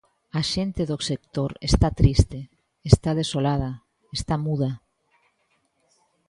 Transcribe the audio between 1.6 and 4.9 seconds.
está triste, está desolada, está muda.